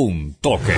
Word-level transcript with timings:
Un 0.00 0.34
toque. 0.34 0.76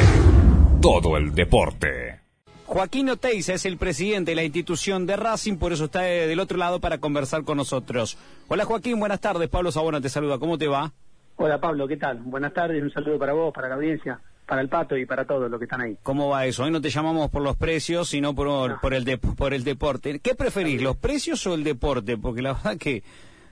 Todo 0.80 1.18
el 1.18 1.34
deporte. 1.34 2.20
Joaquín 2.64 3.10
Oteiza 3.10 3.52
es 3.52 3.66
el 3.66 3.76
presidente 3.76 4.30
de 4.30 4.34
la 4.34 4.44
institución 4.44 5.04
de 5.04 5.14
Racing, 5.14 5.58
por 5.58 5.74
eso 5.74 5.84
está 5.84 6.00
del 6.00 6.40
otro 6.40 6.56
lado 6.56 6.80
para 6.80 6.96
conversar 6.96 7.44
con 7.44 7.58
nosotros. 7.58 8.16
Hola 8.48 8.64
Joaquín, 8.64 8.98
buenas 8.98 9.20
tardes. 9.20 9.50
Pablo 9.50 9.72
Sabona 9.72 10.00
te 10.00 10.08
saluda. 10.08 10.38
¿Cómo 10.38 10.56
te 10.56 10.68
va? 10.68 10.92
Hola 11.36 11.60
Pablo, 11.60 11.86
¿qué 11.86 11.98
tal? 11.98 12.20
Buenas 12.22 12.54
tardes, 12.54 12.82
un 12.82 12.90
saludo 12.92 13.18
para 13.18 13.34
vos, 13.34 13.52
para 13.52 13.68
la 13.68 13.74
audiencia, 13.74 14.18
para 14.46 14.62
el 14.62 14.70
Pato 14.70 14.96
y 14.96 15.04
para 15.04 15.26
todos 15.26 15.50
los 15.50 15.60
que 15.60 15.64
están 15.64 15.82
ahí. 15.82 15.98
¿Cómo 16.02 16.30
va 16.30 16.46
eso? 16.46 16.64
Hoy 16.64 16.70
no 16.70 16.80
te 16.80 16.88
llamamos 16.88 17.30
por 17.30 17.42
los 17.42 17.56
precios, 17.56 18.08
sino 18.08 18.34
por, 18.34 18.80
por, 18.80 18.94
el, 18.94 19.18
por 19.18 19.52
el 19.52 19.64
deporte. 19.64 20.18
¿Qué 20.20 20.34
preferís, 20.34 20.80
los 20.80 20.96
precios 20.96 21.46
o 21.46 21.52
el 21.52 21.62
deporte? 21.62 22.16
Porque 22.16 22.40
la 22.40 22.52
verdad 22.64 22.78
que 22.78 23.02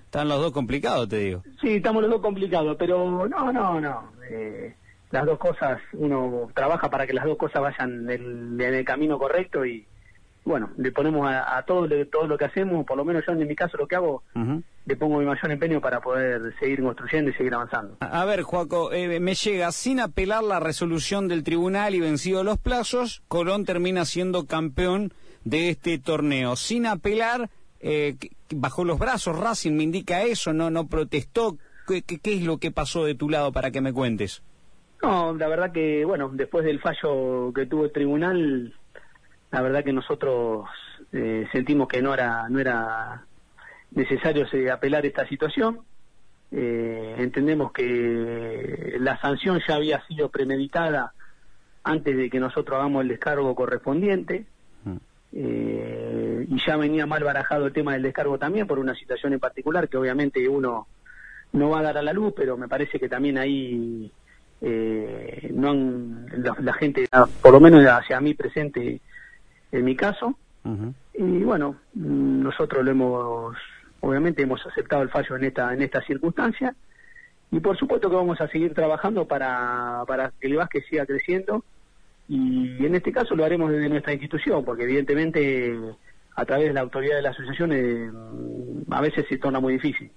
están 0.06 0.28
los 0.28 0.40
dos 0.40 0.52
complicados, 0.52 1.10
te 1.10 1.18
digo. 1.18 1.42
Sí, 1.60 1.74
estamos 1.74 2.00
los 2.00 2.10
dos 2.10 2.22
complicados, 2.22 2.74
pero 2.78 3.28
no, 3.28 3.52
no, 3.52 3.78
no. 3.78 4.12
Eh, 4.30 4.74
las 5.10 5.24
dos 5.24 5.38
cosas, 5.38 5.80
uno 5.92 6.48
trabaja 6.54 6.90
para 6.90 7.06
que 7.06 7.12
las 7.12 7.24
dos 7.24 7.38
cosas 7.38 7.62
vayan 7.62 8.08
en 8.10 8.60
el, 8.60 8.84
camino 8.84 9.18
correcto 9.18 9.64
y 9.64 9.86
bueno, 10.44 10.70
le 10.78 10.92
ponemos 10.92 11.28
a, 11.30 11.62
todo, 11.66 11.86
todo 12.06 12.26
lo 12.26 12.38
que 12.38 12.46
hacemos, 12.46 12.86
por 12.86 12.96
lo 12.96 13.04
menos 13.04 13.24
yo 13.26 13.32
en 13.32 13.46
mi 13.46 13.54
caso 13.54 13.76
lo 13.76 13.86
que 13.86 13.96
hago, 13.96 14.22
le 14.86 14.96
pongo 14.96 15.18
mi 15.18 15.26
mayor 15.26 15.50
empeño 15.50 15.80
para 15.80 16.00
poder 16.00 16.54
seguir 16.58 16.82
construyendo 16.82 17.30
y 17.30 17.34
seguir 17.34 17.52
avanzando. 17.52 17.98
A, 18.00 18.24
ver, 18.24 18.42
Joaco, 18.42 18.92
eh, 18.92 19.20
me 19.20 19.34
llega, 19.34 19.70
sin 19.72 20.00
apelar 20.00 20.42
la 20.42 20.58
resolución 20.58 21.28
del 21.28 21.44
tribunal 21.44 21.94
y 21.94 22.00
vencido 22.00 22.44
los 22.44 22.58
plazos, 22.58 23.22
Colón 23.28 23.66
termina 23.66 24.06
siendo 24.06 24.46
campeón 24.46 25.12
de 25.44 25.68
este 25.68 25.98
torneo. 25.98 26.56
Sin 26.56 26.86
apelar, 26.86 27.50
eh, 27.80 28.16
bajó 28.54 28.84
los 28.84 28.98
brazos, 28.98 29.38
Racing 29.38 29.72
me 29.72 29.82
indica 29.82 30.22
eso, 30.22 30.54
no, 30.54 30.70
no 30.70 30.86
protestó. 30.86 31.58
¿Qué, 31.86 32.02
qué 32.02 32.34
es 32.34 32.42
lo 32.42 32.56
que 32.58 32.70
pasó 32.70 33.04
de 33.04 33.14
tu 33.14 33.28
lado 33.28 33.52
para 33.52 33.70
que 33.70 33.82
me 33.82 33.92
cuentes? 33.92 34.42
No, 35.02 35.32
la 35.34 35.48
verdad 35.48 35.72
que, 35.72 36.04
bueno, 36.04 36.30
después 36.32 36.64
del 36.64 36.80
fallo 36.80 37.52
que 37.54 37.66
tuvo 37.66 37.84
el 37.84 37.92
tribunal, 37.92 38.74
la 39.50 39.62
verdad 39.62 39.84
que 39.84 39.92
nosotros 39.92 40.66
eh, 41.12 41.46
sentimos 41.52 41.88
que 41.88 42.02
no 42.02 42.12
era, 42.12 42.48
no 42.48 42.58
era 42.58 43.24
necesario 43.92 44.46
apelar 44.72 45.06
esta 45.06 45.26
situación. 45.28 45.80
Eh, 46.50 47.14
entendemos 47.18 47.72
que 47.72 48.96
la 48.98 49.20
sanción 49.20 49.60
ya 49.66 49.76
había 49.76 50.04
sido 50.06 50.30
premeditada 50.30 51.12
antes 51.84 52.16
de 52.16 52.30
que 52.30 52.40
nosotros 52.40 52.78
hagamos 52.78 53.02
el 53.02 53.08
descargo 53.08 53.54
correspondiente. 53.54 54.46
Mm. 54.84 54.96
Eh, 55.32 56.46
y 56.48 56.66
ya 56.66 56.76
venía 56.76 57.06
mal 57.06 57.22
barajado 57.22 57.66
el 57.66 57.72
tema 57.72 57.92
del 57.92 58.02
descargo 58.02 58.38
también 58.38 58.66
por 58.66 58.78
una 58.78 58.94
situación 58.94 59.34
en 59.34 59.40
particular 59.40 59.86
que 59.88 59.98
obviamente 59.98 60.48
uno 60.48 60.86
no 61.52 61.70
va 61.70 61.80
a 61.80 61.82
dar 61.82 61.98
a 61.98 62.02
la 62.02 62.14
luz, 62.14 62.32
pero 62.34 62.56
me 62.56 62.68
parece 62.68 62.98
que 62.98 63.08
también 63.08 63.36
ahí 63.36 64.10
eh, 64.60 65.50
no 65.54 65.74
la, 66.60 66.72
gente, 66.74 67.08
por 67.42 67.52
lo 67.52 67.60
menos 67.60 67.84
hacia 67.86 68.20
mí 68.20 68.34
presente 68.34 69.00
en 69.72 69.84
mi 69.84 69.96
caso. 69.96 70.36
Y 71.14 71.42
bueno, 71.44 71.76
nosotros 71.94 72.84
lo 72.84 72.90
hemos, 72.90 73.56
obviamente 74.00 74.42
hemos 74.42 74.64
aceptado 74.66 75.02
el 75.02 75.08
fallo 75.08 75.36
en 75.36 75.44
esta, 75.44 75.72
en 75.72 75.82
esta 75.82 76.02
circunstancia. 76.02 76.74
Y 77.50 77.60
por 77.60 77.78
supuesto 77.78 78.10
que 78.10 78.16
vamos 78.16 78.40
a 78.40 78.48
seguir 78.48 78.74
trabajando 78.74 79.26
para, 79.26 80.04
para 80.06 80.32
que 80.38 80.48
el 80.48 80.56
básquet 80.56 80.84
siga 80.88 81.06
creciendo. 81.06 81.64
Y 82.28 82.84
en 82.84 82.94
este 82.94 83.10
caso 83.10 83.34
lo 83.34 83.44
haremos 83.44 83.70
desde 83.70 83.88
nuestra 83.88 84.12
institución, 84.12 84.62
porque 84.64 84.82
evidentemente 84.82 85.74
a 86.36 86.44
través 86.44 86.68
de 86.68 86.74
la 86.74 86.82
autoridad 86.82 87.16
de 87.16 87.22
la 87.22 87.30
asociación 87.30 87.72
eh, 87.72 88.10
a 88.90 89.00
veces 89.00 89.24
se 89.28 89.38
torna 89.38 89.60
muy 89.60 89.72
difícil. 89.72 90.10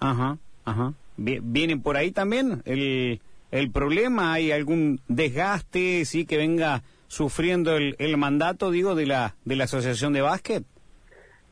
Ajá, 0.00 0.36
ajá. 0.64 0.92
¿Vienen 1.16 1.80
por 1.80 1.96
ahí 1.96 2.10
también 2.10 2.62
el, 2.66 3.20
el 3.50 3.70
problema? 3.70 4.32
¿Hay 4.32 4.52
algún 4.52 5.00
desgaste, 5.08 6.04
sí, 6.04 6.26
que 6.26 6.36
venga 6.36 6.82
sufriendo 7.08 7.76
el, 7.76 7.96
el 7.98 8.16
mandato, 8.16 8.70
digo, 8.70 8.94
de 8.94 9.06
la, 9.06 9.36
de 9.44 9.56
la 9.56 9.64
Asociación 9.64 10.12
de 10.12 10.22
Básquet? 10.22 10.64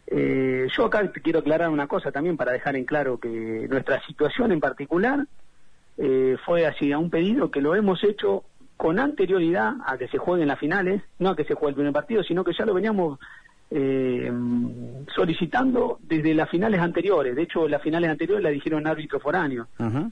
Eh, 0.06 0.67
yo 0.77 0.84
acá 0.84 1.11
quiero 1.23 1.39
aclarar 1.39 1.70
una 1.70 1.86
cosa 1.86 2.13
también 2.13 2.36
para 2.36 2.52
dejar 2.52 2.77
en 2.77 2.85
claro 2.85 3.19
que 3.19 3.67
nuestra 3.70 4.05
situación 4.07 4.52
en 4.52 4.61
particular 4.61 5.27
eh, 5.96 6.36
fue 6.45 6.67
hacia 6.67 6.98
un 6.98 7.11
pedido 7.11 7.51
que 7.51 7.61
lo 7.61 7.74
hemos 7.74 8.02
hecho 8.05 8.45
con 8.77 8.98
anterioridad 8.98 9.74
a 9.86 9.96
que 9.96 10.08
se 10.08 10.19
jueguen 10.19 10.48
las 10.48 10.58
finales, 10.58 11.02
no 11.19 11.30
a 11.30 11.36
que 11.36 11.45
se 11.45 11.55
juegue 11.55 11.70
el 11.70 11.74
primer 11.77 11.92
partido, 11.92 12.23
sino 12.23 12.45
que 12.45 12.52
ya 12.58 12.67
lo 12.67 12.74
veníamos 12.74 13.19
eh, 13.70 14.30
solicitando 15.14 15.98
desde 16.02 16.35
las 16.35 16.48
finales 16.48 16.80
anteriores. 16.80 17.35
De 17.35 17.42
hecho, 17.42 17.67
las 17.69 17.83
finales 17.83 18.11
anteriores 18.11 18.42
la 18.42 18.51
dijeron 18.51 18.86
árbitro 18.86 19.20
foráneo, 19.20 19.69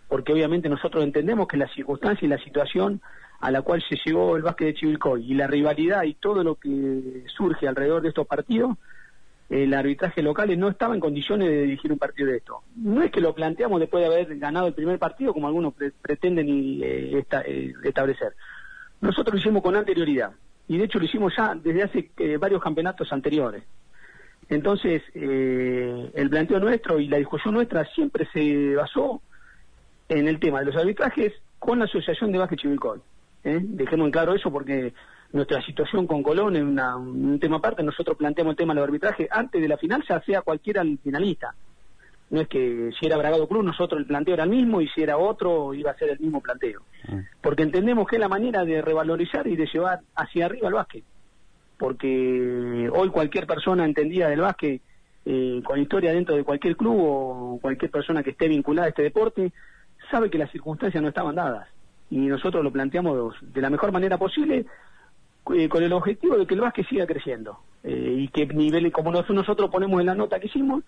porque 0.08 0.32
obviamente 0.32 0.68
nosotros 0.68 1.04
entendemos 1.04 1.46
que 1.46 1.56
la 1.56 1.68
circunstancia 1.68 2.26
y 2.26 2.28
la 2.28 2.38
situación 2.38 3.00
a 3.40 3.50
la 3.50 3.62
cual 3.62 3.82
se 3.88 3.96
llegó 4.04 4.36
el 4.36 4.42
básquet 4.42 4.68
de 4.68 4.74
Chivilcoy 4.74 5.30
y 5.30 5.34
la 5.34 5.48
rivalidad 5.48 6.04
y 6.04 6.14
todo 6.14 6.44
lo 6.44 6.54
que 6.54 7.24
surge 7.26 7.66
alrededor 7.66 8.02
de 8.02 8.08
estos 8.08 8.26
partidos, 8.26 8.76
el 9.50 9.74
arbitraje 9.74 10.22
local 10.22 10.58
no 10.58 10.68
estaba 10.68 10.94
en 10.94 11.00
condiciones 11.00 11.48
de 11.48 11.62
dirigir 11.62 11.92
un 11.92 11.98
partido 11.98 12.28
de 12.28 12.38
esto. 12.38 12.62
No 12.76 13.02
es 13.02 13.10
que 13.10 13.20
lo 13.20 13.34
planteamos 13.34 13.80
después 13.80 14.02
de 14.02 14.06
haber 14.06 14.38
ganado 14.38 14.68
el 14.68 14.74
primer 14.74 14.98
partido, 14.98 15.34
como 15.34 15.48
algunos 15.48 15.74
pretenden 16.00 16.48
eh, 16.48 17.24
eh, 17.46 17.72
establecer. 17.84 18.34
Nosotros 19.00 19.34
lo 19.34 19.40
hicimos 19.40 19.62
con 19.62 19.76
anterioridad 19.76 20.32
y 20.72 20.78
de 20.78 20.84
hecho 20.84 20.98
lo 20.98 21.04
hicimos 21.04 21.34
ya 21.36 21.54
desde 21.54 21.82
hace 21.82 22.10
eh, 22.16 22.38
varios 22.38 22.62
campeonatos 22.62 23.12
anteriores. 23.12 23.62
Entonces, 24.48 25.02
eh, 25.14 26.10
el 26.14 26.30
planteo 26.30 26.58
nuestro 26.60 26.98
y 26.98 27.08
la 27.08 27.18
discusión 27.18 27.52
nuestra 27.52 27.84
siempre 27.94 28.26
se 28.32 28.74
basó 28.74 29.20
en 30.08 30.28
el 30.28 30.40
tema 30.40 30.60
de 30.60 30.66
los 30.66 30.76
arbitrajes 30.76 31.34
con 31.58 31.78
la 31.78 31.84
Asociación 31.84 32.32
de 32.32 32.38
Básquet 32.38 32.58
Chivilcoy. 32.58 33.00
¿eh? 33.44 33.60
Dejemos 33.62 34.06
en 34.06 34.12
claro 34.12 34.34
eso 34.34 34.50
porque 34.50 34.94
nuestra 35.32 35.60
situación 35.60 36.06
con 36.06 36.22
Colón 36.22 36.56
es 36.56 36.62
un 36.62 37.38
tema 37.38 37.58
aparte. 37.58 37.82
Nosotros 37.82 38.16
planteamos 38.16 38.52
el 38.52 38.56
tema 38.56 38.72
del 38.72 38.84
arbitraje 38.84 39.28
antes 39.30 39.60
de 39.60 39.68
la 39.68 39.76
final, 39.76 40.02
ya 40.08 40.22
sea 40.22 40.40
cualquiera 40.40 40.80
el 40.80 40.98
finalista 40.98 41.54
no 42.32 42.40
es 42.40 42.48
que 42.48 42.90
si 42.98 43.06
era 43.06 43.18
Bragado 43.18 43.46
Cruz 43.46 43.62
nosotros 43.62 44.00
el 44.00 44.06
planteo 44.06 44.32
era 44.32 44.44
el 44.44 44.50
mismo 44.50 44.80
y 44.80 44.88
si 44.88 45.02
era 45.02 45.18
otro 45.18 45.74
iba 45.74 45.90
a 45.90 45.98
ser 45.98 46.08
el 46.08 46.18
mismo 46.18 46.40
planteo. 46.40 46.80
Mm. 47.06 47.18
Porque 47.42 47.62
entendemos 47.62 48.08
que 48.08 48.16
es 48.16 48.20
la 48.20 48.28
manera 48.28 48.64
de 48.64 48.80
revalorizar 48.80 49.46
y 49.46 49.54
de 49.54 49.66
llevar 49.66 50.00
hacia 50.16 50.46
arriba 50.46 50.68
el 50.68 50.74
básquet. 50.74 51.04
Porque 51.76 52.90
hoy 52.90 53.10
cualquier 53.10 53.46
persona 53.46 53.84
entendida 53.84 54.30
del 54.30 54.40
básquet, 54.40 54.80
eh, 55.26 55.60
con 55.62 55.78
historia 55.78 56.14
dentro 56.14 56.34
de 56.34 56.42
cualquier 56.42 56.74
club 56.74 56.96
o 56.98 57.58
cualquier 57.60 57.90
persona 57.90 58.22
que 58.22 58.30
esté 58.30 58.48
vinculada 58.48 58.86
a 58.86 58.90
este 58.90 59.02
deporte, 59.02 59.52
sabe 60.10 60.30
que 60.30 60.38
las 60.38 60.50
circunstancias 60.50 61.02
no 61.02 61.10
estaban 61.10 61.34
dadas. 61.34 61.68
Y 62.10 62.16
nosotros 62.16 62.64
lo 62.64 62.72
planteamos 62.72 63.34
de 63.42 63.60
la 63.60 63.68
mejor 63.68 63.92
manera 63.92 64.16
posible 64.16 64.64
eh, 65.54 65.68
con 65.68 65.82
el 65.82 65.92
objetivo 65.92 66.38
de 66.38 66.46
que 66.46 66.54
el 66.54 66.62
básquet 66.62 66.88
siga 66.88 67.06
creciendo. 67.06 67.58
Eh, 67.84 68.14
y 68.20 68.28
que 68.28 68.46
nivel, 68.46 68.90
como 68.90 69.12
nosotros 69.12 69.70
ponemos 69.70 70.00
en 70.00 70.06
la 70.06 70.14
nota 70.14 70.40
que 70.40 70.46
hicimos, 70.46 70.82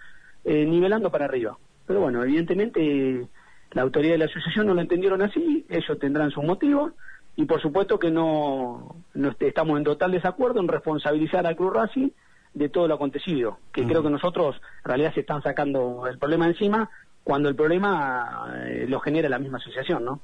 eh, 0.44 0.64
nivelando 0.66 1.10
para 1.10 1.24
arriba. 1.24 1.56
Pero 1.86 2.00
bueno, 2.00 2.22
evidentemente 2.22 3.26
la 3.72 3.82
autoridad 3.82 4.12
de 4.12 4.18
la 4.18 4.24
asociación 4.26 4.66
no 4.66 4.74
lo 4.74 4.80
entendieron 4.80 5.22
así, 5.22 5.66
ellos 5.68 5.98
tendrán 5.98 6.30
sus 6.30 6.44
motivos 6.44 6.92
y 7.36 7.44
por 7.44 7.60
supuesto 7.60 7.98
que 7.98 8.10
no, 8.10 8.96
estamos 9.40 9.78
en 9.78 9.84
total 9.84 10.12
desacuerdo 10.12 10.60
en 10.60 10.68
responsabilizar 10.68 11.46
al 11.46 11.56
Club 11.56 11.72
Racing 11.72 12.10
de 12.54 12.68
todo 12.68 12.86
lo 12.86 12.94
acontecido, 12.94 13.58
que 13.72 13.84
creo 13.84 14.02
que 14.02 14.10
nosotros 14.10 14.56
en 14.84 14.88
realidad 14.88 15.12
se 15.14 15.20
están 15.20 15.42
sacando 15.42 16.06
el 16.06 16.18
problema 16.18 16.46
encima 16.46 16.88
cuando 17.24 17.48
el 17.48 17.56
problema 17.56 18.46
eh, 18.66 18.86
lo 18.88 19.00
genera 19.00 19.28
la 19.28 19.40
misma 19.40 19.58
asociación, 19.58 20.04
¿no? 20.04 20.20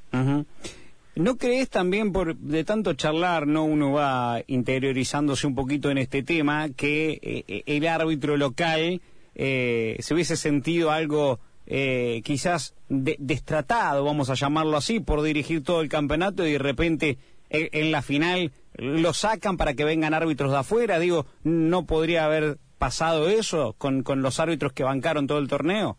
¿No 1.17 1.37
crees 1.37 1.69
también 1.69 2.13
por 2.13 2.37
de 2.37 2.63
tanto 2.63 2.93
charlar, 2.95 3.49
no 3.49 3.65
uno 3.65 3.93
va 3.93 4.43
interiorizándose 4.47 5.47
un 5.49 5.57
poquito 5.57 5.91
en 5.91 5.99
este 5.99 6.23
tema 6.23 6.69
que 6.69 7.19
eh, 7.21 7.63
el 7.67 7.89
árbitro 7.89 8.37
local 8.37 9.01
eh, 9.43 9.97
se 10.01 10.12
hubiese 10.12 10.37
sentido 10.37 10.91
algo 10.91 11.41
eh, 11.67 12.21
quizás 12.27 12.75
destratado, 12.91 14.05
vamos 14.05 14.28
a 14.28 14.34
llamarlo 14.34 14.77
así, 14.77 15.01
por 15.01 15.23
dirigir 15.23 15.65
todo 15.65 15.81
el 15.81 15.89
campeonato 15.89 16.47
y 16.47 16.53
de 16.53 16.59
repente 16.59 17.17
en, 17.49 17.91
la 17.91 18.03
final 18.03 18.53
lo 18.75 19.15
sacan 19.15 19.57
para 19.57 19.72
que 19.72 19.84
vengan 19.84 20.13
árbitros 20.13 20.51
de 20.51 20.59
afuera. 20.59 20.98
Digo, 20.98 21.25
¿no 21.42 21.87
podría 21.87 22.27
haber 22.27 22.59
pasado 22.77 23.31
eso 23.31 23.75
con, 23.78 24.03
con 24.03 24.21
los 24.21 24.41
árbitros 24.41 24.75
que 24.75 24.83
bancaron 24.83 25.27
todo 25.27 25.39
el 25.39 25.48
torneo? 25.48 25.97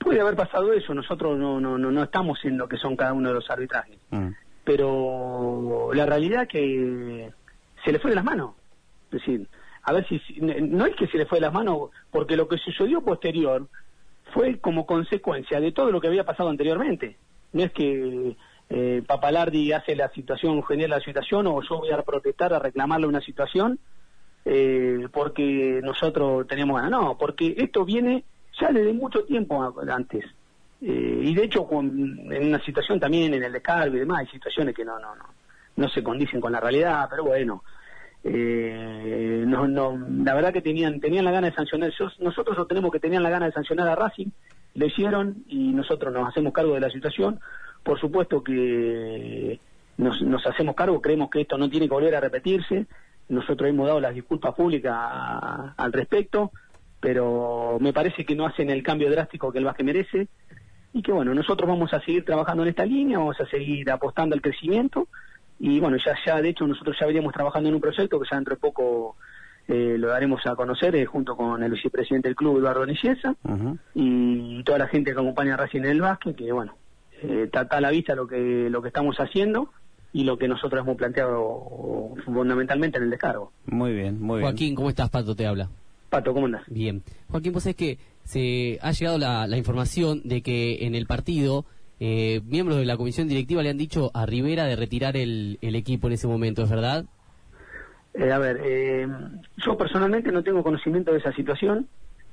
Puede 0.00 0.20
haber 0.20 0.34
pasado 0.34 0.72
eso, 0.72 0.94
nosotros 0.94 1.38
no, 1.38 1.60
no, 1.60 1.78
no, 1.78 1.92
no 1.92 2.02
estamos 2.02 2.44
en 2.44 2.58
lo 2.58 2.68
que 2.68 2.78
son 2.78 2.96
cada 2.96 3.12
uno 3.12 3.28
de 3.28 3.34
los 3.36 3.48
arbitrajes. 3.48 3.96
Mm. 4.10 4.30
Pero 4.64 5.90
la 5.94 6.04
realidad 6.04 6.48
que 6.48 7.30
se 7.84 7.92
le 7.92 8.00
fue 8.00 8.10
de 8.10 8.16
las 8.16 8.24
manos. 8.24 8.56
Es 9.12 9.20
decir, 9.20 9.46
a 9.88 9.92
ver 9.92 10.06
si, 10.06 10.20
no 10.40 10.84
es 10.84 10.94
que 10.96 11.06
se 11.06 11.16
le 11.16 11.24
fue 11.24 11.38
de 11.38 11.46
las 11.46 11.52
manos, 11.54 11.90
porque 12.10 12.36
lo 12.36 12.46
que 12.46 12.58
sucedió 12.58 13.00
posterior 13.00 13.66
fue 14.34 14.58
como 14.58 14.84
consecuencia 14.84 15.60
de 15.60 15.72
todo 15.72 15.90
lo 15.90 15.98
que 15.98 16.08
había 16.08 16.24
pasado 16.24 16.50
anteriormente. 16.50 17.16
No 17.54 17.64
es 17.64 17.72
que 17.72 18.36
eh, 18.68 19.02
Papalardi 19.06 19.72
hace 19.72 19.96
la 19.96 20.10
situación, 20.10 20.62
genera 20.62 20.98
la 20.98 21.02
situación, 21.02 21.46
o 21.46 21.62
yo 21.62 21.78
voy 21.78 21.90
a 21.90 22.02
protestar, 22.02 22.52
a 22.52 22.58
reclamarle 22.58 23.06
una 23.06 23.22
situación, 23.22 23.78
eh, 24.44 25.08
porque 25.10 25.80
nosotros 25.82 26.46
teníamos 26.46 26.82
ganas. 26.82 26.90
No, 26.90 27.16
porque 27.16 27.54
esto 27.56 27.86
viene 27.86 28.24
ya 28.60 28.70
desde 28.70 28.92
mucho 28.92 29.24
tiempo 29.24 29.74
antes. 29.90 30.26
Eh, 30.82 31.20
y 31.24 31.34
de 31.34 31.44
hecho, 31.44 31.66
en 31.72 32.46
una 32.46 32.62
situación 32.62 33.00
también 33.00 33.32
en 33.32 33.42
el 33.42 33.52
descargo 33.52 33.96
y 33.96 34.00
demás, 34.00 34.20
hay 34.20 34.26
situaciones 34.26 34.74
que 34.74 34.84
no, 34.84 34.98
no, 34.98 35.16
no, 35.16 35.24
no 35.76 35.88
se 35.88 36.02
condicen 36.02 36.42
con 36.42 36.52
la 36.52 36.60
realidad, 36.60 37.06
pero 37.08 37.24
bueno, 37.24 37.64
eh, 38.30 39.44
no, 39.46 39.66
no, 39.66 39.98
la 40.24 40.34
verdad 40.34 40.52
que 40.52 40.60
tenían, 40.60 41.00
tenían 41.00 41.24
la 41.24 41.30
gana 41.30 41.48
de 41.48 41.56
sancionar, 41.56 41.92
nosotros 42.18 42.58
lo 42.58 42.66
tenemos 42.66 42.92
que 42.92 43.00
tenían 43.00 43.22
la 43.22 43.30
gana 43.30 43.46
de 43.46 43.52
sancionar 43.52 43.88
a 43.88 43.94
Racing, 43.94 44.28
lo 44.74 44.86
hicieron 44.86 45.44
y 45.48 45.72
nosotros 45.72 46.12
nos 46.12 46.28
hacemos 46.28 46.52
cargo 46.52 46.74
de 46.74 46.80
la 46.80 46.90
situación, 46.90 47.40
por 47.82 47.98
supuesto 47.98 48.42
que 48.44 49.58
nos, 49.96 50.20
nos 50.20 50.46
hacemos 50.46 50.74
cargo, 50.74 51.00
creemos 51.00 51.30
que 51.30 51.40
esto 51.40 51.56
no 51.56 51.70
tiene 51.70 51.88
que 51.88 51.94
volver 51.94 52.14
a 52.14 52.20
repetirse, 52.20 52.86
nosotros 53.30 53.70
hemos 53.70 53.86
dado 53.86 54.00
las 54.00 54.14
disculpas 54.14 54.54
públicas 54.54 54.94
al 54.94 55.92
respecto, 55.92 56.52
pero 57.00 57.78
me 57.80 57.92
parece 57.94 58.24
que 58.26 58.34
no 58.34 58.46
hacen 58.46 58.68
el 58.68 58.82
cambio 58.82 59.10
drástico 59.10 59.52
que 59.52 59.58
el 59.58 59.64
básquet 59.64 59.86
merece 59.86 60.28
y 60.92 61.02
que 61.02 61.12
bueno, 61.12 61.32
nosotros 61.34 61.68
vamos 61.68 61.94
a 61.94 62.00
seguir 62.00 62.24
trabajando 62.24 62.62
en 62.62 62.70
esta 62.70 62.84
línea, 62.84 63.18
vamos 63.18 63.40
a 63.40 63.46
seguir 63.46 63.90
apostando 63.90 64.34
al 64.34 64.42
crecimiento 64.42 65.08
y 65.58 65.80
bueno, 65.80 65.96
ya, 66.04 66.16
ya 66.24 66.40
de 66.40 66.50
hecho 66.50 66.66
nosotros 66.66 66.96
ya 67.00 67.06
veníamos 67.06 67.32
trabajando 67.32 67.68
en 67.68 67.74
un 67.74 67.80
proyecto 67.80 68.20
que 68.20 68.28
ya 68.30 68.36
dentro 68.36 68.54
de 68.54 68.60
poco 68.60 69.16
eh, 69.68 69.96
lo 69.98 70.08
daremos 70.08 70.46
a 70.46 70.56
conocer 70.56 70.96
eh, 70.96 71.04
junto 71.04 71.36
con 71.36 71.62
el 71.62 71.70
vicepresidente 71.70 72.28
del 72.28 72.36
club, 72.36 72.58
Eduardo 72.58 72.86
Niciesa, 72.86 73.36
y 73.94 74.62
toda 74.62 74.78
la 74.78 74.88
gente 74.88 75.12
que 75.12 75.20
acompaña 75.20 75.54
a 75.54 75.56
Racing 75.58 75.80
en 75.80 75.86
el 75.86 76.00
básquet, 76.00 76.34
que 76.36 76.50
bueno, 76.52 76.74
eh, 77.22 77.42
está, 77.44 77.60
a 77.62 77.80
la 77.80 77.90
vista 77.90 78.14
lo 78.14 78.26
que, 78.26 78.68
lo 78.70 78.80
que 78.80 78.88
estamos 78.88 79.16
haciendo 79.18 79.70
y 80.12 80.24
lo 80.24 80.38
que 80.38 80.48
nosotros 80.48 80.80
hemos 80.82 80.96
planteado 80.96 82.14
fundamentalmente 82.24 82.96
en 82.96 83.04
el 83.04 83.10
descargo. 83.10 83.52
Muy 83.66 83.92
bien, 83.92 84.18
muy 84.20 84.38
bien. 84.38 84.50
Joaquín, 84.50 84.74
¿cómo 84.74 84.88
estás? 84.88 85.10
Pato 85.10 85.36
te 85.36 85.46
habla. 85.46 85.68
Pato, 86.08 86.32
¿cómo 86.32 86.46
andas? 86.46 86.62
Bien. 86.68 87.02
Joaquín, 87.28 87.52
pues 87.52 87.66
es 87.66 87.76
que 87.76 87.98
se 88.24 88.78
ha 88.80 88.92
llegado 88.92 89.18
la, 89.18 89.56
información 89.58 90.22
de 90.24 90.40
que 90.40 90.86
en 90.86 90.94
el 90.94 91.06
partido 91.06 91.66
eh, 92.00 92.40
miembros 92.44 92.78
de 92.78 92.84
la 92.84 92.96
comisión 92.96 93.28
directiva 93.28 93.62
le 93.62 93.70
han 93.70 93.78
dicho 93.78 94.10
a 94.14 94.26
Rivera 94.26 94.64
de 94.64 94.76
retirar 94.76 95.16
el, 95.16 95.58
equipo 95.60 96.06
en 96.06 96.12
ese 96.14 96.28
momento, 96.28 96.62
¿es 96.62 96.70
verdad? 96.70 97.04
Eh, 98.14 98.32
a 98.32 98.38
ver, 98.38 98.60
eh, 98.64 99.08
yo 99.56 99.76
personalmente 99.76 100.32
no 100.32 100.42
tengo 100.42 100.62
conocimiento 100.62 101.12
de 101.12 101.18
esa 101.18 101.32
situación. 101.32 101.88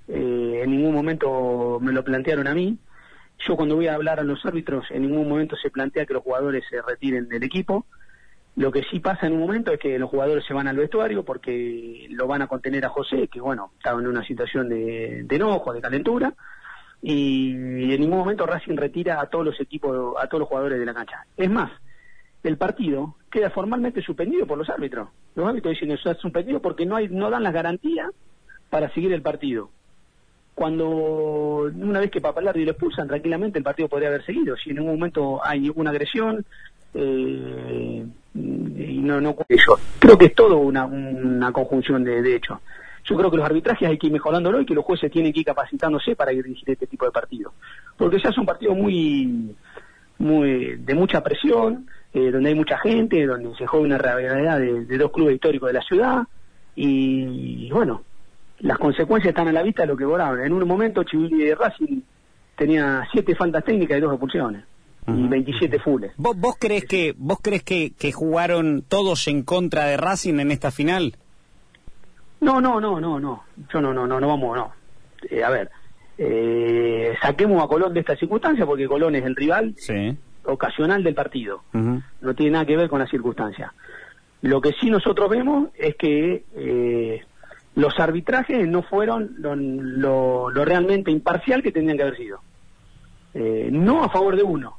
en 0.08 0.70
ningún 0.70 0.94
momento 0.94 1.80
me 1.82 1.92
lo 1.92 2.04
plantearon 2.04 2.48
a 2.48 2.54
mí. 2.54 2.78
Yo 3.48 3.56
cuando 3.56 3.76
voy 3.76 3.88
a 3.88 3.96
hablar 3.96 4.20
a 4.20 4.24
los 4.24 4.46
árbitros, 4.46 4.86
en 4.92 5.02
ningún 5.02 5.28
momento 5.28 5.56
se 5.58 5.70
plantea 5.70 6.06
que 6.06 6.14
los 6.14 6.24
jugadores 6.24 6.64
se 6.70 6.82
retiren 6.82 7.28
del 7.28 7.44
equipo. 7.44 7.86
Lo 8.56 8.72
que 8.72 8.84
sí 8.84 9.00
pasa 9.00 9.28
en 9.28 9.34
un 9.34 9.42
momento 9.42 9.74
es 9.74 9.80
que 9.80 10.00
los 10.00 10.10
jugadores 10.10 10.46
se 10.46 10.54
van 10.54 10.68
al 10.68 10.78
vestuario 10.78 11.26
porque 11.26 12.08
lo 12.12 12.26
van 12.26 12.42
a 12.42 12.48
contener 12.48 12.86
a 12.86 12.90
José, 12.90 13.28
que 13.28 13.42
bueno, 13.42 13.72
estaba 13.78 14.00
en 14.00 14.08
una 14.08 14.26
situación 14.26 14.70
de, 14.70 15.26
enojo, 15.30 15.74
de 15.74 15.82
calentura, 15.82 16.34
y 17.02 17.94
en 17.94 18.02
ningún 18.02 18.20
momento 18.20 18.46
Racing 18.46 18.76
retira 18.76 19.22
a 19.22 19.28
todos 19.28 19.46
los 19.46 19.60
equipos, 19.60 20.16
a 20.20 20.28
todos 20.28 20.40
los 20.40 20.50
jugadores 20.50 20.80
de 20.80 20.86
la 20.86 20.94
cancha. 20.94 21.26
Es 21.38 21.50
más, 21.50 21.72
el 22.44 22.58
partido 22.58 23.16
queda 23.32 23.50
formalmente 23.50 24.02
suspendido 24.02 24.46
por 24.46 24.58
los 24.58 24.70
árbitros. 24.70 25.10
Los 25.36 25.48
árbitros 25.48 25.74
dicen 25.74 25.92
eso 25.92 26.10
está 26.10 26.22
suspendido 26.22 26.62
porque 26.62 26.86
no 26.86 26.96
hay, 26.96 27.10
no 27.10 27.30
dan 27.30 27.44
las 27.44 27.54
garantías 27.54 28.10
para 28.70 28.90
seguir 28.94 29.14
el 29.14 29.22
partido. 29.22 29.70
Cuando 30.54 30.88
una 30.88 32.00
vez 32.00 32.12
que 32.12 32.22
Papalardi 32.22 32.64
lo 32.64 32.72
expulsan, 32.72 33.08
tranquilamente 33.08 33.58
el 33.58 33.64
partido 33.64 33.90
podría 33.90 34.08
haber 34.08 34.26
seguido. 34.26 34.56
Si 34.56 34.70
en 34.70 34.78
ningún 34.78 34.96
momento 34.96 35.42
hay 35.44 35.60
ninguna 35.60 35.90
agresión, 35.90 36.46
eh, 36.94 38.06
y 38.34 39.00
no, 39.00 39.20
no 39.20 39.36
yo. 39.50 39.78
Creo 40.00 40.18
que 40.18 40.26
es 40.26 40.36
todo 40.36 40.58
una, 40.58 40.86
una 40.86 41.52
conjunción 41.52 42.04
de, 42.04 42.22
de 42.22 42.36
hechos. 42.36 42.60
Yo 43.06 43.16
creo 43.16 43.30
que 43.30 43.38
los 43.38 43.46
arbitrajes 43.46 43.88
hay 43.88 43.98
que 43.98 44.08
ir 44.08 44.14
mejorándolo 44.14 44.62
y 44.62 44.66
que 44.66 44.74
los 44.74 44.84
jueces 44.84 45.12
tienen 45.12 45.32
que 45.32 45.42
ir 45.42 45.46
capacitándose 45.46 46.16
para 46.16 46.32
dirigir 46.32 46.70
este 46.70 46.88
tipo 46.88 47.06
de 47.06 47.12
partidos. 47.12 47.54
Porque 47.98 48.20
ya 48.20 48.32
son 48.32 48.46
partidos 48.46 48.76
muy, 48.76 49.56
muy 50.18 50.76
de 50.78 50.96
mucha 50.96 51.22
presión, 51.22 51.88
eh, 52.14 52.32
donde 52.32 52.50
hay 52.50 52.56
mucha 52.56 52.80
gente, 52.80 53.26
donde 53.26 53.56
se 53.56 53.68
juega 53.68 53.86
una 53.86 53.98
realidad 53.98 54.60
de, 54.60 54.98
dos 54.98 55.12
clubes 55.12 55.36
históricos 55.36 55.68
de 55.68 55.74
la 55.74 55.82
ciudad 55.82 56.24
y, 56.76 57.70
bueno, 57.72 58.04
las 58.60 58.78
consecuencias 58.78 59.32
están 59.32 59.48
a 59.50 59.52
la 59.52 59.64
vista 59.64 59.84
de 59.84 59.90
lo 59.90 59.98
que 59.98 60.06
volaron. 60.06 60.44
En 60.44 60.54
un 60.54 60.68
momento 60.68 61.04
Chivili 61.04 61.46
de 61.46 61.56
Racing 61.56 62.02
tenía 62.58 63.08
siete 63.12 63.36
faltas 63.36 63.64
técnicas 63.64 63.98
y 63.98 64.02
dos 64.02 64.14
expulsiones 64.14 64.64
y 65.08 65.28
27 65.28 65.80
fulles. 65.80 66.12
¿Vos, 66.18 66.36
vos 66.38 66.56
crees 66.60 66.86
que 66.86 67.14
vos 67.16 67.38
crees 67.42 67.64
que, 67.64 67.94
que 67.94 68.12
jugaron 68.12 68.82
todos 68.82 69.28
en 69.28 69.44
contra 69.44 69.86
de 69.86 69.98
Racing 69.98 70.40
en 70.40 70.52
esta 70.52 70.72
final? 70.72 71.16
No, 72.46 72.62
no, 72.62 72.80
no, 72.80 73.02
no, 73.02 73.20
no. 73.20 73.44
Yo 73.74 73.82
no, 73.82 73.92
no, 73.92 74.06
no, 74.06 74.20
no 74.20 74.28
vamos, 74.28 74.56
no. 74.56 74.72
Eh, 75.32 75.44
a 75.44 75.50
ver, 75.50 75.72
eh, 76.16 77.16
saquemos 77.20 77.64
a 77.64 77.68
Colón 77.68 77.92
de 77.92 78.02
esta 78.02 78.16
circunstancia 78.16 78.68
porque 78.68 78.88
Colón 78.88 79.16
es 79.16 79.26
el 79.26 79.36
rival 79.36 79.74
ocasional 80.44 81.04
del 81.04 81.16
partido. 81.16 81.64
No 81.74 82.36
tiene 82.36 82.52
nada 82.52 82.66
que 82.66 82.78
ver 82.78 82.88
con 82.88 83.00
la 83.00 83.08
circunstancia. 83.08 83.74
Lo 84.44 84.62
que 84.62 84.74
sí 84.80 84.92
nosotros 84.92 85.28
vemos 85.28 85.70
es 85.74 85.96
que 85.96 86.44
eh, 86.56 87.24
los 87.74 88.00
arbitrajes 88.00 88.68
no 88.68 88.84
fueron 88.84 89.32
lo, 89.40 89.56
lo, 89.56 90.52
lo, 90.52 90.66
realmente 90.66 91.10
imparcial 91.10 91.64
que 91.64 91.72
tendrían 91.72 91.98
que 91.98 92.04
haber 92.04 92.18
sido. 92.18 92.42
Eh, 93.34 93.70
no 93.72 94.04
a 94.04 94.10
favor 94.10 94.36
de 94.36 94.44
uno, 94.44 94.78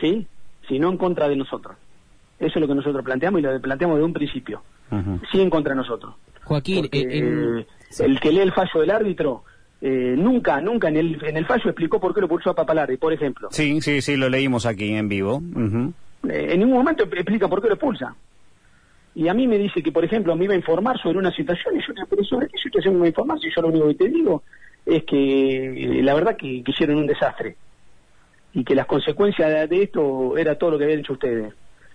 ¿sí? 0.00 0.28
Sino 0.68 0.90
en 0.90 0.96
contra 0.96 1.28
de 1.28 1.34
nosotros. 1.34 1.76
Eso 2.38 2.54
es 2.54 2.60
lo 2.60 2.68
que 2.68 2.74
nosotros 2.76 3.04
planteamos 3.04 3.40
y 3.40 3.42
lo 3.42 3.60
planteamos 3.60 3.98
de 3.98 4.04
un 4.04 4.12
principio. 4.12 4.62
Sí 5.32 5.40
en 5.40 5.50
contra 5.50 5.72
de 5.72 5.78
nosotros. 5.78 6.14
Joaquín, 6.44 6.88
eh, 6.92 7.66
el 8.00 8.20
que 8.20 8.32
lee 8.32 8.40
el 8.40 8.52
fallo 8.52 8.80
del 8.80 8.90
árbitro 8.90 9.44
eh, 9.80 10.14
nunca, 10.16 10.60
nunca 10.60 10.88
en 10.88 10.96
el, 10.96 11.24
en 11.24 11.36
el 11.36 11.46
fallo 11.46 11.70
explicó 11.70 12.00
por 12.00 12.14
qué 12.14 12.20
lo 12.20 12.28
pulsó 12.28 12.50
a 12.50 12.54
Papalardi, 12.54 12.96
por 12.96 13.12
ejemplo. 13.12 13.48
Sí, 13.50 13.80
sí, 13.80 14.00
sí, 14.00 14.16
lo 14.16 14.28
leímos 14.28 14.66
aquí 14.66 14.94
en 14.94 15.08
vivo. 15.08 15.42
en 15.42 16.58
ningún 16.58 16.78
momento 16.78 17.04
explica 17.04 17.48
por 17.48 17.60
qué 17.60 17.68
lo 17.68 17.74
expulsa. 17.74 18.14
Y 19.14 19.28
a 19.28 19.34
mí 19.34 19.46
me 19.46 19.58
dice 19.58 19.82
que, 19.82 19.92
por 19.92 20.04
ejemplo, 20.04 20.34
me 20.34 20.44
iba 20.44 20.54
a 20.54 20.56
informar 20.56 20.98
sobre 21.00 21.18
una 21.18 21.30
situación 21.30 21.76
y 21.76 21.86
yo 21.86 21.92
le 21.92 22.06
pero 22.08 22.24
¿sobre 22.24 22.48
qué 22.48 22.58
situación 22.58 22.94
me 22.94 22.98
iba 23.00 23.06
a 23.06 23.08
informar? 23.08 23.38
Si 23.38 23.48
yo 23.54 23.62
lo 23.62 23.68
único 23.68 23.88
que 23.88 23.94
te 23.94 24.08
digo 24.08 24.42
es 24.84 25.04
que 25.04 26.00
la 26.02 26.14
verdad 26.14 26.36
que, 26.36 26.62
que 26.62 26.70
hicieron 26.70 26.96
un 26.96 27.06
desastre 27.06 27.56
y 28.54 28.64
que 28.64 28.74
las 28.74 28.86
consecuencias 28.86 29.68
de 29.68 29.82
esto 29.82 30.36
era 30.36 30.56
todo 30.56 30.72
lo 30.72 30.78
que 30.78 30.84
habían 30.84 31.00
dicho 31.00 31.12
ustedes. 31.12 31.52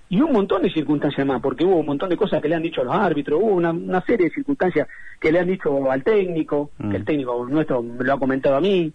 Y 0.09 0.21
un 0.21 0.31
montón 0.31 0.63
de 0.63 0.71
circunstancias 0.71 1.25
más, 1.25 1.41
porque 1.41 1.63
hubo 1.63 1.77
un 1.77 1.85
montón 1.85 2.09
de 2.09 2.17
cosas 2.17 2.41
que 2.41 2.50
le 2.50 2.56
han 2.56 2.63
dicho 2.63 2.81
a 2.81 2.83
los 2.83 2.95
árbitros, 2.95 3.39
hubo 3.41 3.53
una, 3.53 3.71
una 3.71 4.03
serie 4.06 4.27
de 4.27 4.33
circunstancias 4.33 4.88
que 5.19 5.31
le 5.31 5.39
han 5.39 5.47
dicho 5.47 5.91
al 5.91 6.03
técnico, 6.03 6.71
que 6.77 6.97
el 6.97 7.03
mm. 7.03 7.06
técnico 7.06 7.45
nuestro 7.47 7.83
me 7.83 8.03
lo 8.03 8.13
ha 8.13 8.19
comentado 8.19 8.56
a 8.56 8.61
mí, 8.61 8.91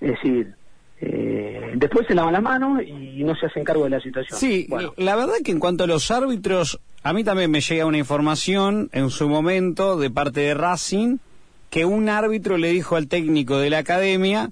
es 0.00 0.10
decir, 0.10 0.54
eh, 1.00 1.72
después 1.76 2.06
se 2.06 2.14
lavan 2.14 2.32
las 2.32 2.42
manos 2.42 2.82
y 2.82 3.22
no 3.24 3.34
se 3.36 3.46
hacen 3.46 3.64
cargo 3.64 3.84
de 3.84 3.90
la 3.90 4.00
situación. 4.00 4.38
Sí, 4.38 4.68
la 4.96 5.16
verdad 5.16 5.36
que 5.42 5.52
en 5.52 5.60
cuanto 5.60 5.84
a 5.84 5.86
los 5.86 6.10
árbitros, 6.10 6.80
a 7.02 7.12
mí 7.12 7.24
también 7.24 7.50
me 7.50 7.60
llega 7.60 7.86
una 7.86 7.98
información 7.98 8.90
en 8.92 9.08
su 9.08 9.28
momento 9.28 9.98
de 9.98 10.10
parte 10.10 10.40
de 10.40 10.54
Racing 10.54 11.18
que 11.70 11.84
un 11.84 12.08
árbitro 12.08 12.58
le 12.58 12.68
dijo 12.68 12.96
al 12.96 13.08
técnico 13.08 13.58
de 13.58 13.70
la 13.70 13.78
academia 13.78 14.50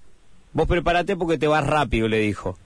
vos 0.57 0.67
prepárate 0.67 1.17
porque 1.17 1.37
te 1.37 1.47
vas 1.47 1.67
rápido, 1.67 2.09
le 2.09 2.19
dijo. 2.21 2.57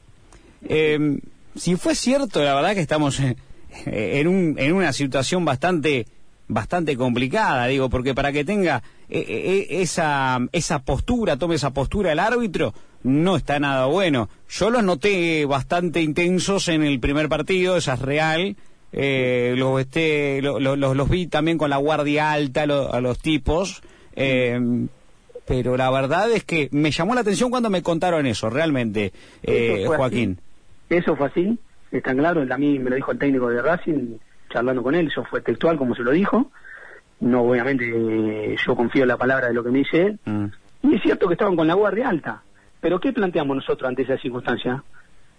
Eh, 0.63 1.19
si 1.57 1.77
fue 1.77 1.95
cierto, 1.95 2.43
la 2.43 2.55
verdad 2.55 2.75
que 2.75 2.81
estamos 2.81 3.21
en, 3.21 4.29
un, 4.29 4.57
en 4.59 4.73
una 4.73 4.93
situación 4.93 5.45
bastante 5.45 6.07
bastante 6.53 6.97
complicada, 6.97 7.69
digo, 7.69 7.89
porque 7.89 8.13
para 8.13 8.33
que 8.33 8.45
tenga 8.45 8.83
eh, 9.09 9.25
eh, 9.29 9.83
esa, 9.83 10.41
esa 10.51 10.81
postura, 10.81 11.37
tome 11.37 11.55
esa 11.55 11.71
postura 11.71 12.11
el 12.11 12.19
árbitro, 12.19 12.75
no 13.05 13.37
está 13.37 13.61
nada 13.61 13.87
bueno. 13.87 14.29
Yo 14.49 14.69
los 14.69 14.83
noté 14.83 15.45
bastante 15.45 16.03
intensos 16.03 16.67
en 16.67 16.83
el 16.83 16.99
primer 16.99 17.29
partido, 17.29 17.77
esa 17.77 17.95
es 17.95 18.01
real. 18.01 18.57
los, 18.91 19.81
este, 19.81 20.43
los, 20.43 21.09
vi 21.09 21.29
también 21.29 21.57
con 21.57 21.71
la 21.71 21.77
guardia 21.77 22.33
alta 22.33 22.63
a 22.63 23.01
los 23.01 23.19
tipos 23.21 23.81
pero 25.51 25.77
la 25.77 25.91
verdad 25.91 26.31
es 26.31 26.45
que 26.45 26.69
me 26.71 26.93
llamó 26.93 27.13
la 27.13 27.23
atención 27.23 27.51
cuando 27.51 27.71
me 27.71 27.83
contaron 27.83 28.25
eso, 28.25 28.51
realmente, 28.51 29.13
eh, 29.43 29.85
Joaquín. 29.85 30.39
Eso 30.91 31.17
fue 31.17 31.29
así, 31.29 31.59
está 31.91 32.15
claro, 32.15 32.45
a 32.49 32.59
mí 32.59 32.79
me 32.79 32.91
lo 32.91 32.97
dijo 32.97 33.13
el 33.13 33.19
técnico 33.19 33.49
de 33.49 33.63
Racing, 33.63 34.19
charlando 34.51 34.83
con 34.83 34.95
él, 34.95 35.07
eso 35.07 35.25
fue 35.25 35.41
textual 35.41 35.79
como 35.79 35.95
se 35.95 36.03
lo 36.03 36.11
dijo, 36.11 36.51
no 37.21 37.43
obviamente 37.43 38.57
yo 38.67 38.77
confío 38.77 39.03
en 39.03 39.09
la 39.09 39.17
palabra 39.17 39.49
de 39.49 39.55
lo 39.55 39.65
que 39.65 39.71
me 39.71 39.79
dice 39.79 40.03
él, 40.03 40.19
mm. 40.25 40.45
y 40.83 40.97
es 40.97 41.03
cierto 41.03 41.29
que 41.29 41.35
estaban 41.35 41.57
con 41.57 41.67
la 41.67 41.75
guardia 41.75 42.09
alta, 42.09 42.43
pero 42.81 43.01
¿qué 43.01 43.13
planteamos 43.13 43.57
nosotros 43.57 43.89
ante 43.89 44.03
esa 44.03 44.19
circunstancia? 44.19 44.83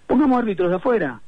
Pongamos 0.08 0.40
árbitros 0.40 0.70
de 0.70 0.78
afuera, 0.78 1.22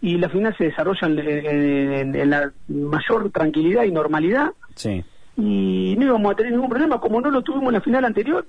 y 0.00 0.18
la 0.18 0.28
final 0.28 0.54
se 0.56 0.64
desarrolla 0.64 1.06
en 1.08 2.30
la 2.30 2.52
mayor 2.68 3.30
tranquilidad 3.30 3.84
y 3.84 3.92
normalidad, 3.92 4.52
sí 4.74 5.04
y 5.36 5.94
no 5.98 6.06
íbamos 6.06 6.32
a 6.32 6.36
tener 6.36 6.52
ningún 6.52 6.70
problema 6.70 6.98
como 6.98 7.20
no 7.20 7.30
lo 7.30 7.42
tuvimos 7.42 7.68
en 7.68 7.74
la 7.74 7.80
final 7.80 8.04
anterior 8.04 8.46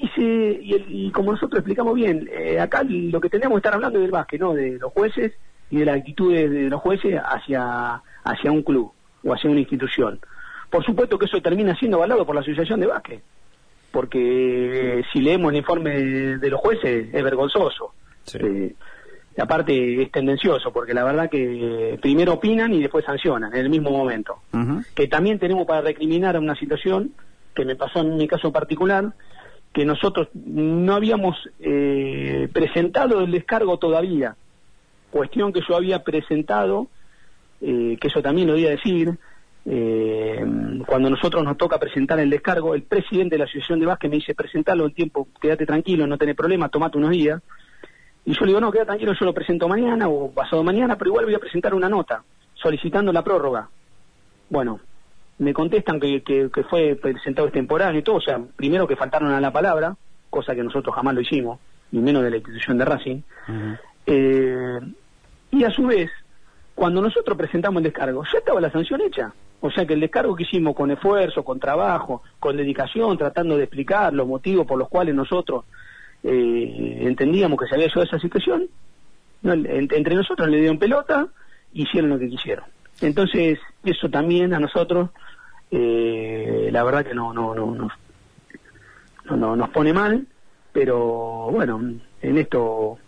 y, 0.00 0.08
se, 0.08 0.60
y, 0.62 1.10
como 1.10 1.32
nosotros 1.32 1.58
explicamos 1.58 1.94
bien, 1.94 2.28
eh, 2.32 2.60
acá 2.60 2.84
lo 2.84 3.20
que 3.20 3.28
tenemos 3.28 3.56
que 3.56 3.58
estar 3.58 3.74
hablando 3.74 3.98
es 3.98 4.02
del 4.02 4.12
básquet, 4.12 4.40
no 4.40 4.54
de 4.54 4.78
los 4.78 4.92
jueces 4.92 5.32
y 5.70 5.78
de 5.78 5.84
la 5.84 5.94
actitud 5.94 6.32
de, 6.32 6.70
los 6.70 6.80
jueces 6.80 7.20
hacia, 7.20 8.00
hacia 8.22 8.52
un 8.52 8.62
club 8.62 8.92
o 9.24 9.34
hacia 9.34 9.50
una 9.50 9.58
institución. 9.60 10.20
Por 10.70 10.84
supuesto 10.84 11.18
que 11.18 11.26
eso 11.26 11.42
termina 11.42 11.74
siendo 11.76 11.96
avalado 11.96 12.24
por 12.24 12.36
la 12.36 12.42
Asociación 12.42 12.78
de 12.78 12.86
Básquet. 12.86 13.22
porque 13.90 15.00
eh, 15.00 15.04
si 15.12 15.20
leemos 15.20 15.50
el 15.50 15.58
informe 15.58 15.90
de, 15.90 16.38
de 16.38 16.50
los 16.50 16.60
jueces 16.60 17.12
es 17.12 17.24
vergonzoso. 17.24 17.92
Sí. 18.22 18.38
Eh, 18.40 18.74
y 19.36 19.40
aparte 19.40 20.02
es 20.02 20.10
tendencioso, 20.10 20.72
porque 20.72 20.94
la 20.94 21.04
verdad 21.04 21.30
que 21.30 21.96
primero 22.02 22.34
opinan 22.34 22.72
y 22.72 22.82
después 22.82 23.04
sancionan 23.04 23.52
en 23.52 23.60
el 23.60 23.70
mismo 23.70 23.90
momento. 23.90 24.42
Que 24.96 25.06
también 25.06 25.38
tenemos 25.38 25.64
para 25.64 25.80
recriminar 25.80 26.34
a 26.34 26.40
una 26.40 26.56
situación 26.56 27.12
que 27.54 27.64
me 27.64 27.76
pasó 27.76 28.00
en 28.00 28.16
mi 28.16 28.26
caso 28.26 28.50
particular, 28.50 29.12
que 29.72 29.84
nosotros 29.84 30.28
no 30.34 30.94
habíamos 30.94 31.36
eh, 31.60 32.48
presentado 32.52 33.20
el 33.20 33.30
descargo 33.30 33.78
todavía. 33.78 34.36
Cuestión 35.10 35.52
que 35.52 35.60
yo 35.66 35.76
había 35.76 36.02
presentado, 36.02 36.88
eh, 37.60 37.96
que 38.00 38.08
eso 38.08 38.22
también 38.22 38.48
lo 38.48 38.54
voy 38.54 38.66
a 38.66 38.70
decir, 38.70 39.18
eh, 39.70 40.44
cuando 40.86 41.10
nosotros 41.10 41.44
nos 41.44 41.56
toca 41.56 41.78
presentar 41.78 42.18
el 42.20 42.30
descargo, 42.30 42.74
el 42.74 42.82
presidente 42.82 43.34
de 43.34 43.38
la 43.38 43.44
Asociación 43.44 43.80
de 43.80 43.86
Básquet 43.86 44.10
me 44.10 44.16
dice, 44.16 44.34
presentalo 44.34 44.86
el 44.86 44.94
tiempo, 44.94 45.28
quédate 45.40 45.66
tranquilo, 45.66 46.06
no 46.06 46.16
tenés 46.16 46.36
problema, 46.36 46.68
tomate 46.68 46.98
unos 46.98 47.10
días. 47.10 47.42
Y 48.24 48.32
yo 48.32 48.40
le 48.40 48.48
digo, 48.48 48.60
no, 48.60 48.72
quédate 48.72 48.88
tranquilo, 48.88 49.12
yo 49.12 49.26
lo 49.26 49.34
presento 49.34 49.68
mañana 49.68 50.08
o 50.08 50.30
pasado 50.30 50.62
mañana, 50.62 50.96
pero 50.96 51.10
igual 51.10 51.26
voy 51.26 51.34
a 51.34 51.38
presentar 51.38 51.74
una 51.74 51.88
nota 51.88 52.22
solicitando 52.54 53.12
la 53.12 53.22
prórroga. 53.22 53.68
Bueno, 54.48 54.80
me 55.38 55.52
contestan 55.54 56.00
que, 56.00 56.22
que, 56.22 56.50
que 56.52 56.62
fue 56.64 56.96
presentado 56.96 57.46
extemporáneo 57.48 58.00
y 58.00 58.02
todo, 58.02 58.16
o 58.16 58.20
sea, 58.20 58.40
primero 58.56 58.86
que 58.86 58.96
faltaron 58.96 59.30
a 59.32 59.40
la 59.40 59.52
palabra, 59.52 59.96
cosa 60.30 60.54
que 60.54 60.62
nosotros 60.64 60.94
jamás 60.94 61.14
lo 61.14 61.20
hicimos, 61.20 61.58
ni 61.92 62.00
menos 62.00 62.22
de 62.22 62.30
la 62.30 62.36
institución 62.36 62.76
de 62.78 62.84
Racing. 62.84 63.20
Eh, 64.06 64.78
y 65.50 65.64
a 65.64 65.70
su 65.70 65.86
vez, 65.86 66.10
cuando 66.74 67.00
nosotros 67.00 67.36
presentamos 67.36 67.78
el 67.78 67.84
descargo, 67.84 68.24
ya 68.32 68.38
estaba 68.38 68.60
la 68.60 68.70
sanción 68.70 69.00
hecha. 69.00 69.32
O 69.60 69.70
sea 69.70 69.84
que 69.86 69.94
el 69.94 70.00
descargo 70.00 70.36
que 70.36 70.44
hicimos 70.44 70.74
con 70.76 70.90
esfuerzo, 70.90 71.44
con 71.44 71.58
trabajo, 71.58 72.22
con 72.38 72.56
dedicación, 72.56 73.18
tratando 73.18 73.56
de 73.56 73.64
explicar 73.64 74.12
los 74.14 74.26
motivos 74.28 74.66
por 74.66 74.78
los 74.78 74.88
cuales 74.88 75.14
nosotros 75.14 75.64
eh, 76.22 76.98
entendíamos 77.02 77.58
que 77.58 77.66
se 77.66 77.74
había 77.74 77.86
llegado 77.86 78.02
a 78.02 78.04
esa 78.04 78.18
situación, 78.20 78.66
no, 79.42 79.52
en- 79.52 79.88
entre 79.92 80.14
nosotros 80.14 80.48
le 80.48 80.58
dieron 80.58 80.78
pelota, 80.78 81.26
hicieron 81.72 82.10
lo 82.10 82.18
que 82.18 82.28
quisieron. 82.28 82.64
Entonces, 83.00 83.58
eso 83.84 84.08
también 84.08 84.52
a 84.54 84.60
nosotros, 84.60 85.10
eh, 85.70 86.68
la 86.72 86.82
verdad 86.84 87.04
que 87.04 87.14
no, 87.14 87.32
no, 87.32 87.54
no, 87.54 87.66
no, 87.74 87.88
no, 89.24 89.36
no- 89.36 89.56
nos 89.56 89.68
pone 89.70 89.92
mal, 89.92 90.26
pero 90.72 91.48
bueno, 91.50 91.78
en 92.22 92.38
esto 92.38 92.98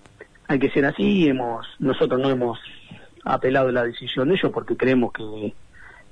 hay 0.48 0.58
que 0.58 0.70
ser 0.70 0.84
así, 0.84 1.28
hemos, 1.28 1.66
nosotros 1.78 2.20
no 2.20 2.28
hemos 2.30 2.58
apelado 3.24 3.70
la 3.70 3.84
decisión 3.84 4.28
de 4.28 4.34
ellos 4.34 4.50
porque 4.52 4.76
creemos 4.76 5.12
que, 5.12 5.54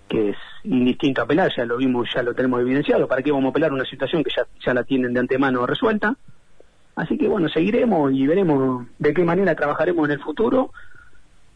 que 0.08 0.30
es 0.30 0.36
indistinto 0.64 1.22
apelar, 1.22 1.50
ya 1.56 1.64
lo 1.64 1.76
vimos, 1.76 2.08
ya 2.14 2.22
lo 2.22 2.34
tenemos 2.34 2.60
evidenciado, 2.60 3.08
¿para 3.08 3.22
qué 3.22 3.30
vamos 3.32 3.46
a 3.46 3.50
apelar 3.50 3.72
una 3.72 3.84
situación 3.84 4.22
que 4.24 4.30
ya, 4.36 4.46
ya 4.64 4.74
la 4.74 4.84
tienen 4.84 5.12
de 5.12 5.20
antemano 5.20 5.66
resuelta? 5.66 6.16
Así 6.96 7.16
que 7.16 7.28
bueno, 7.28 7.48
seguiremos 7.48 8.12
y 8.12 8.26
veremos 8.26 8.86
de 8.98 9.14
qué 9.14 9.22
manera 9.24 9.54
trabajaremos 9.54 10.06
en 10.08 10.12
el 10.12 10.20
futuro 10.20 10.72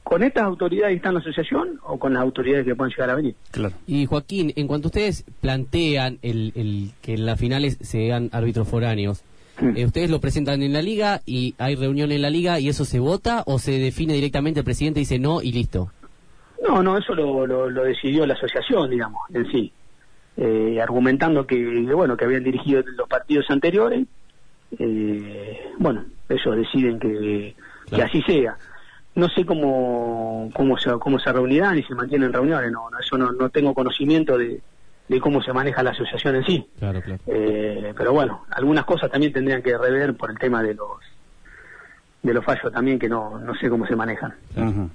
con 0.02 0.22
estas 0.22 0.44
autoridades 0.44 0.92
que 0.92 0.96
están 0.96 1.10
en 1.10 1.14
la 1.14 1.20
asociación 1.20 1.80
o 1.84 1.98
con 1.98 2.12
las 2.14 2.22
autoridades 2.22 2.64
que 2.66 2.74
puedan 2.74 2.90
llegar 2.90 3.10
a 3.10 3.14
venir. 3.14 3.34
Claro. 3.50 3.74
Y 3.86 4.06
Joaquín, 4.06 4.52
en 4.56 4.66
cuanto 4.66 4.88
ustedes 4.88 5.24
plantean 5.40 6.18
el, 6.22 6.52
el 6.54 6.90
que 7.00 7.14
en 7.14 7.24
las 7.26 7.38
finales 7.38 7.78
sean 7.80 8.28
árbitros 8.32 8.68
foráneos, 8.68 9.22
eh, 9.76 9.84
¿ustedes 9.84 10.10
lo 10.10 10.20
presentan 10.20 10.62
en 10.62 10.72
la 10.72 10.82
liga 10.82 11.20
y 11.24 11.54
hay 11.58 11.76
reunión 11.76 12.10
en 12.10 12.22
la 12.22 12.30
liga 12.30 12.58
y 12.58 12.68
eso 12.68 12.84
se 12.84 12.98
vota 12.98 13.42
o 13.46 13.58
se 13.58 13.78
define 13.78 14.14
directamente 14.14 14.60
el 14.60 14.64
presidente 14.64 15.00
dice 15.00 15.18
no 15.18 15.40
y 15.42 15.52
listo? 15.52 15.90
No, 16.66 16.82
no, 16.82 16.96
eso 16.98 17.14
lo, 17.14 17.46
lo, 17.46 17.68
lo 17.70 17.84
decidió 17.84 18.24
la 18.26 18.34
asociación, 18.34 18.90
digamos, 18.90 19.20
en 19.32 19.50
sí, 19.50 19.72
eh, 20.36 20.78
argumentando 20.80 21.46
que, 21.46 21.56
que, 21.56 21.94
bueno, 21.94 22.16
que 22.16 22.24
habían 22.24 22.44
dirigido 22.44 22.82
los 22.96 23.08
partidos 23.08 23.46
anteriores, 23.50 24.06
eh, 24.78 25.60
bueno, 25.78 26.04
ellos 26.28 26.56
deciden 26.56 26.98
que, 26.98 27.54
Claro. 27.88 28.04
que 28.10 28.18
así 28.18 28.22
sea. 28.22 28.56
No 29.14 29.28
sé 29.28 29.44
cómo, 29.44 30.50
cómo, 30.54 30.78
se, 30.78 30.90
cómo 30.92 31.18
se 31.18 31.32
reunirán 31.32 31.78
y 31.78 31.82
se 31.82 31.94
mantienen 31.94 32.32
reuniones, 32.32 32.72
no, 32.72 32.88
no 32.90 32.98
eso 32.98 33.18
no, 33.18 33.30
no 33.32 33.50
tengo 33.50 33.74
conocimiento 33.74 34.38
de, 34.38 34.60
de 35.08 35.20
cómo 35.20 35.42
se 35.42 35.52
maneja 35.52 35.82
la 35.82 35.90
asociación 35.90 36.36
en 36.36 36.44
sí. 36.44 36.66
Claro, 36.78 37.02
claro. 37.02 37.20
Eh, 37.26 37.92
pero 37.96 38.12
bueno, 38.12 38.46
algunas 38.50 38.84
cosas 38.84 39.10
también 39.10 39.32
tendrían 39.32 39.62
que 39.62 39.76
rever 39.76 40.14
por 40.14 40.30
el 40.30 40.38
tema 40.38 40.62
de 40.62 40.74
los 40.74 40.88
de 42.22 42.32
los 42.32 42.44
fallos 42.44 42.72
también 42.72 42.98
que 42.98 43.08
no, 43.08 43.38
no 43.38 43.54
sé 43.56 43.68
cómo 43.68 43.84
se 43.86 43.96
manejan. 43.96 44.32
Ujú. 44.56 44.88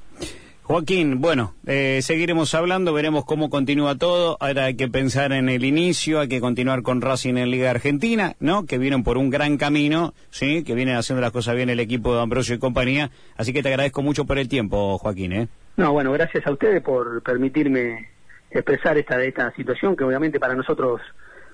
Joaquín, 0.68 1.22
bueno, 1.22 1.54
eh, 1.66 2.02
seguiremos 2.02 2.54
hablando, 2.54 2.92
veremos 2.92 3.24
cómo 3.24 3.50
continúa 3.50 3.96
todo. 3.96 4.36
Ahora 4.42 4.66
hay 4.66 4.76
que 4.76 4.90
pensar 4.90 5.32
en 5.32 5.48
el 5.48 5.64
inicio, 5.64 6.20
hay 6.20 6.28
que 6.28 6.42
continuar 6.42 6.82
con 6.82 7.00
Racing 7.00 7.38
en 7.38 7.52
Liga 7.52 7.72
Argentina, 7.72 8.34
¿no? 8.42 8.66
Que 8.66 8.78
vienen 8.78 9.06
por 9.06 9.18
un 9.18 9.30
gran 9.30 9.56
camino, 9.56 10.14
¿sí? 10.30 10.66
Que 10.66 10.76
vienen 10.76 10.98
haciendo 10.98 11.22
las 11.22 11.32
cosas 11.32 11.56
bien 11.56 11.70
el 11.70 11.80
equipo 11.80 12.14
de 12.14 12.22
Ambrosio 12.22 12.56
y 12.56 12.60
compañía. 12.60 13.12
Así 13.38 13.54
que 13.54 13.64
te 13.64 13.70
agradezco 13.70 14.02
mucho 14.02 14.26
por 14.26 14.40
el 14.40 14.50
tiempo, 14.50 14.98
Joaquín, 14.98 15.32
¿eh? 15.32 15.48
No, 15.78 15.94
bueno, 15.94 16.12
gracias 16.12 16.46
a 16.46 16.52
ustedes 16.52 16.84
por 16.84 17.24
permitirme 17.24 18.10
expresar 18.52 18.98
esta, 18.98 19.24
esta 19.24 19.54
situación 19.54 19.96
que 19.96 20.04
obviamente 20.04 20.38
para 20.38 20.54
nosotros 20.54 21.00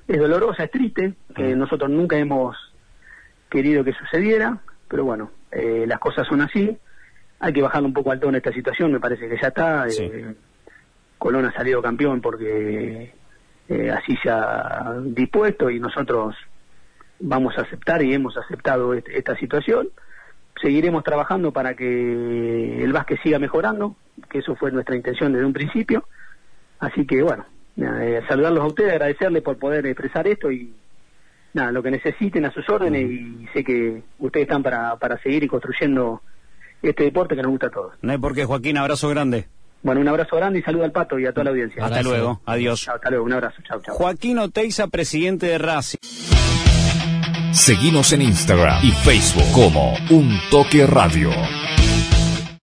es 0.07 0.17
dolorosa, 0.17 0.63
es 0.63 0.71
triste, 0.71 1.13
que 1.35 1.55
nosotros 1.55 1.91
nunca 1.91 2.17
hemos 2.17 2.57
querido 3.51 3.83
que 3.83 3.93
sucediera, 3.93 4.57
pero 4.87 5.05
bueno, 5.05 5.29
eh, 5.51 5.85
las 5.87 5.99
cosas 5.99 6.25
son 6.27 6.41
así, 6.41 6.75
hay 7.43 7.51
que 7.51 7.61
bajarle 7.61 7.87
un 7.87 7.93
poco 7.93 8.09
al 8.11 8.19
tono 8.21 8.37
esta 8.37 8.53
situación, 8.53 8.91
me 8.93 9.01
parece 9.01 9.27
que 9.27 9.35
ya 9.41 9.49
está, 9.49 9.89
Sí. 9.89 10.03
eh, 10.03 10.33
Colón 11.17 11.45
ha 11.45 11.51
salido 11.53 11.81
campeón 11.81 12.21
porque 12.21 13.11
eh, 13.69 13.91
así 13.91 14.15
se 14.23 14.29
ha 14.29 14.95
dispuesto 15.03 15.69
y 15.69 15.79
nosotros 15.79 16.35
vamos 17.19 17.57
a 17.57 17.61
aceptar 17.63 18.01
y 18.01 18.13
hemos 18.13 18.37
aceptado 18.37 18.93
est- 18.93 19.07
esta 19.09 19.35
situación. 19.37 19.89
Seguiremos 20.61 21.03
trabajando 21.03 21.51
para 21.51 21.73
que 21.75 22.81
el 22.83 22.93
básquet 22.93 23.21
siga 23.23 23.39
mejorando, 23.39 23.95
que 24.29 24.39
eso 24.39 24.55
fue 24.55 24.71
nuestra 24.71 24.95
intención 24.95 25.33
desde 25.33 25.45
un 25.45 25.53
principio. 25.53 26.05
Así 26.79 27.05
que 27.05 27.21
bueno, 27.23 27.45
eh, 27.77 28.21
saludarlos 28.27 28.63
a 28.63 28.67
ustedes, 28.67 28.91
agradecerles 28.93 29.43
por 29.43 29.57
poder 29.57 29.85
expresar 29.85 30.27
esto 30.27 30.49
y 30.51 30.73
nada, 31.53 31.71
lo 31.71 31.81
que 31.83 31.91
necesiten 31.91 32.45
a 32.45 32.51
sus 32.51 32.67
órdenes 32.69 33.03
y 33.09 33.47
sé 33.53 33.63
que 33.63 34.01
ustedes 34.19 34.45
están 34.47 34.63
para, 34.63 34.95
para 34.97 35.17
seguir 35.19 35.43
y 35.43 35.47
construyendo 35.47 36.21
este 36.89 37.03
deporte 37.05 37.35
que 37.35 37.41
nos 37.41 37.51
gusta 37.51 37.67
a 37.67 37.71
todos. 37.71 37.93
No 38.01 38.11
hay 38.11 38.17
por 38.17 38.33
qué, 38.35 38.45
Joaquín, 38.45 38.77
abrazo 38.77 39.09
grande. 39.09 39.47
Bueno, 39.81 39.99
un 40.01 40.07
abrazo 40.07 40.35
grande 40.37 40.59
y 40.59 40.61
saludo 40.61 40.85
al 40.85 40.91
Pato 40.91 41.19
y 41.19 41.25
a 41.25 41.31
toda 41.33 41.45
la 41.45 41.49
audiencia. 41.51 41.83
Hasta 41.83 41.97
Abrazo. 41.97 42.09
luego, 42.15 42.41
adiós. 42.45 42.81
Chao, 42.81 42.95
hasta 42.95 43.09
luego, 43.09 43.25
un 43.25 43.33
abrazo, 43.33 43.61
chao, 43.67 43.81
chao. 43.81 43.95
Joaquín 43.95 44.37
Oteiza, 44.39 44.87
presidente 44.87 45.47
de 45.47 45.57
Racing. 45.57 45.97
Seguimos 47.51 48.11
en 48.13 48.21
Instagram 48.23 48.79
y 48.83 48.91
Facebook 48.91 49.45
como 49.53 49.93
Un 50.09 50.37
Toque 50.49 50.85
Radio. 50.87 51.29